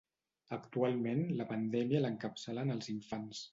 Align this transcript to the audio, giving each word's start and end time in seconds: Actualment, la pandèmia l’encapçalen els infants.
Actualment, 0.55 1.21
la 1.41 1.47
pandèmia 1.51 2.03
l’encapçalen 2.07 2.79
els 2.79 2.93
infants. 2.99 3.47